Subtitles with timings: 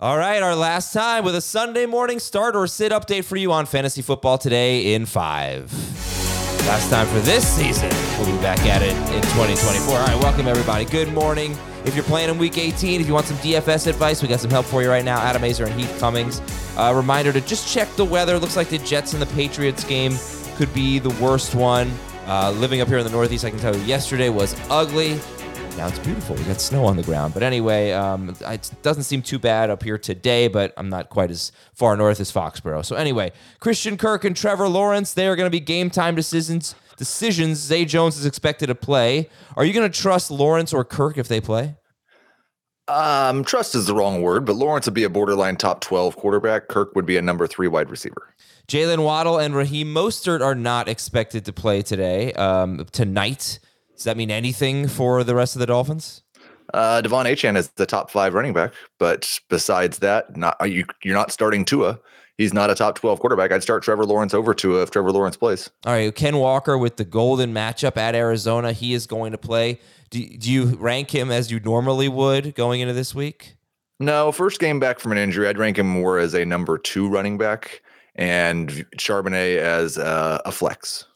[0.00, 3.50] All right, our last time with a Sunday morning start or sit update for you
[3.50, 5.72] on fantasy football today in five.
[6.68, 7.90] Last time for this season.
[8.16, 9.98] We'll be back at it in 2024.
[9.98, 10.84] All right, welcome everybody.
[10.84, 11.56] Good morning.
[11.84, 14.52] If you're playing in week 18, if you want some DFS advice, we got some
[14.52, 15.18] help for you right now.
[15.18, 16.40] Adam Aizer and Heath Cummings.
[16.76, 18.38] Uh, reminder to just check the weather.
[18.38, 20.14] Looks like the Jets and the Patriots game
[20.54, 21.90] could be the worst one.
[22.28, 25.18] Uh, living up here in the Northeast, I can tell you yesterday was ugly.
[25.78, 26.34] Now it's beautiful.
[26.34, 27.34] We got snow on the ground.
[27.34, 31.30] But anyway, um, it doesn't seem too bad up here today, but I'm not quite
[31.30, 32.84] as far north as Foxborough.
[32.84, 33.30] So anyway,
[33.60, 36.74] Christian Kirk and Trevor Lawrence, they are going to be game time decisions.
[36.96, 37.58] Decisions.
[37.58, 39.30] Zay Jones is expected to play.
[39.54, 41.76] Are you going to trust Lawrence or Kirk if they play?
[42.88, 46.66] Um, trust is the wrong word, but Lawrence would be a borderline top 12 quarterback.
[46.66, 48.34] Kirk would be a number three wide receiver.
[48.66, 53.60] Jaylen Waddle and Raheem Mostert are not expected to play today, um, tonight.
[53.98, 56.22] Does that mean anything for the rest of the Dolphins?
[56.72, 60.84] Uh, De'Von Achane is the top five running back, but besides that, not you.
[61.02, 61.98] You're not starting Tua.
[62.36, 63.50] He's not a top 12 quarterback.
[63.50, 65.68] I'd start Trevor Lawrence over Tua if Trevor Lawrence plays.
[65.84, 68.70] All right, Ken Walker with the golden matchup at Arizona.
[68.72, 69.80] He is going to play.
[70.10, 73.56] Do, do you rank him as you normally would going into this week?
[73.98, 77.08] No, first game back from an injury, I'd rank him more as a number two
[77.08, 77.82] running back
[78.14, 81.06] and Charbonnet as a, a flex.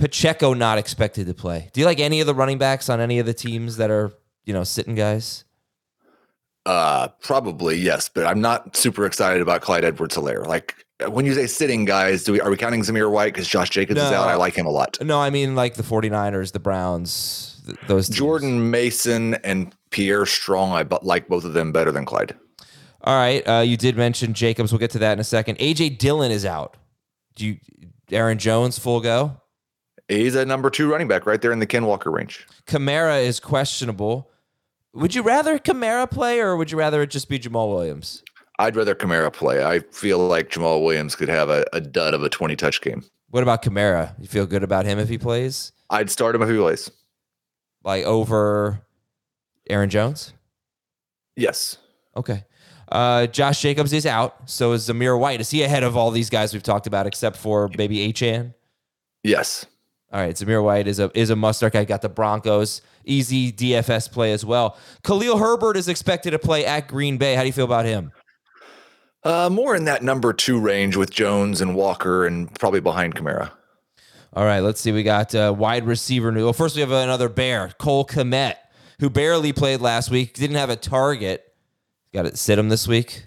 [0.00, 1.68] Pacheco not expected to play.
[1.74, 4.10] Do you like any of the running backs on any of the teams that are,
[4.46, 5.44] you know, sitting guys?
[6.64, 10.46] Uh, probably yes, but I'm not super excited about Clyde Edwards-Helaire.
[10.46, 13.68] Like when you say sitting guys, do we are we counting Zamir White because Josh
[13.68, 14.26] Jacobs no, is out?
[14.26, 14.96] I like him a lot.
[15.02, 18.16] No, I mean like the 49ers, the Browns, th- those teams.
[18.16, 20.72] Jordan Mason and Pierre Strong.
[20.72, 22.34] I like both of them better than Clyde.
[23.02, 24.72] All right, uh, you did mention Jacobs.
[24.72, 25.58] We'll get to that in a second.
[25.58, 26.76] AJ Dillon is out.
[27.34, 27.58] Do you
[28.10, 29.39] Aaron Jones full go?
[30.10, 32.44] He's a number two running back right there in the Ken Walker range.
[32.66, 34.28] Kamara is questionable.
[34.92, 38.24] Would you rather Kamara play or would you rather it just be Jamaal Williams?
[38.58, 39.64] I'd rather Kamara play.
[39.64, 43.04] I feel like Jamaal Williams could have a, a dud of a 20 touch game.
[43.28, 44.20] What about Kamara?
[44.20, 45.70] You feel good about him if he plays?
[45.90, 46.90] I'd start him if he plays.
[47.84, 48.82] Like over
[49.68, 50.32] Aaron Jones?
[51.36, 51.78] Yes.
[52.16, 52.44] Okay.
[52.90, 54.50] Uh, Josh Jacobs is out.
[54.50, 55.40] So is Zamir White.
[55.40, 58.54] Is he ahead of all these guys we've talked about except for maybe Achane?
[59.22, 59.66] Yes.
[60.12, 61.84] All right, Zamir White is a is a must start guy.
[61.84, 64.76] Got the Broncos, easy DFS play as well.
[65.04, 67.34] Khalil Herbert is expected to play at Green Bay.
[67.34, 68.10] How do you feel about him?
[69.22, 73.52] Uh, more in that number two range with Jones and Walker, and probably behind Kamara.
[74.32, 74.90] All right, let's see.
[74.90, 76.32] We got uh, wide receiver.
[76.32, 78.56] Well, first we have another Bear, Cole Kmet,
[78.98, 81.44] who barely played last week, didn't have a target.
[82.12, 83.26] Got to sit him this week.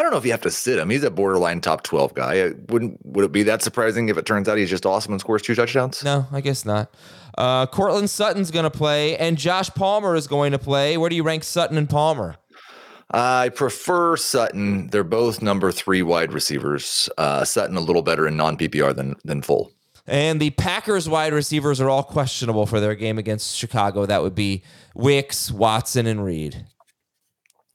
[0.00, 0.88] I don't know if you have to sit him.
[0.88, 2.36] He's a borderline top 12 guy.
[2.36, 5.20] It wouldn't would it be that surprising if it turns out he's just awesome and
[5.20, 6.02] scores two touchdowns?
[6.02, 6.90] No, I guess not.
[7.36, 10.96] Uh, Courtland Sutton's going to play, and Josh Palmer is going to play.
[10.96, 12.36] Where do you rank Sutton and Palmer?
[13.10, 14.86] I prefer Sutton.
[14.86, 17.10] They're both number three wide receivers.
[17.18, 19.70] Uh, Sutton a little better in non PPR than than full.
[20.06, 24.06] And the Packers wide receivers are all questionable for their game against Chicago.
[24.06, 24.62] That would be
[24.94, 26.64] Wicks, Watson, and Reed.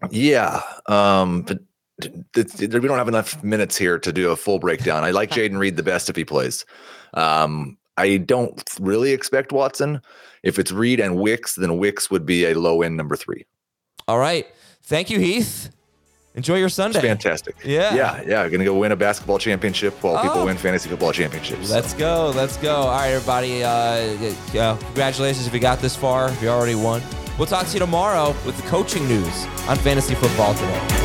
[0.09, 1.59] Yeah, um, but
[2.04, 5.04] we don't have enough minutes here to do a full breakdown.
[5.04, 6.66] I like Jayden Reed the best if he plays.
[7.14, 10.02] Um, I don't really expect Watson.
[10.44, 13.46] If it's Reed and Wicks, then Wicks would be a low end number three.
[14.08, 14.46] All right.
[14.84, 15.72] Thank you, Heath.
[16.36, 17.00] Enjoy your Sunday.
[17.00, 17.56] It's fantastic.
[17.64, 17.96] Yeah.
[17.96, 18.22] Yeah.
[18.28, 18.50] Yeah.
[18.50, 20.22] Gonna go win a basketball championship while oh.
[20.22, 21.72] people win fantasy football championships.
[21.72, 22.34] Let's go.
[22.36, 22.76] Let's go.
[22.76, 23.64] All right, everybody.
[23.64, 27.02] Uh, uh, congratulations if you got this far, if you already won.
[27.38, 31.05] We'll talk to you tomorrow with the coaching news on fantasy football today.